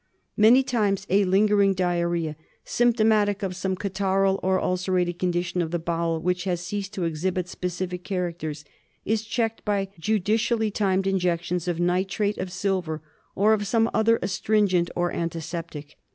[0.35, 6.19] Many times a lingering diarrhoea, symptomatic of some catarrhal or ulcerated condition of the bowel
[6.19, 8.65] which has ceased to exhibit specific characters,
[9.05, 13.03] is checked by judicially timed injections of nitrate of silver
[13.35, 15.97] or of some other astringent or antiseptic.